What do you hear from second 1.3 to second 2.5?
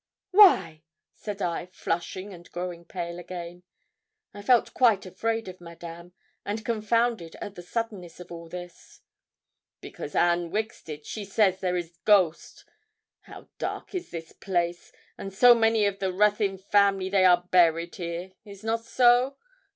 I, flushing